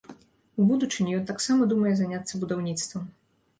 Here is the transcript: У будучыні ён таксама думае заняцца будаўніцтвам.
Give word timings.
У 0.63 0.65
будучыні 0.69 1.11
ён 1.19 1.27
таксама 1.33 1.69
думае 1.75 1.93
заняцца 2.01 2.43
будаўніцтвам. 2.47 3.09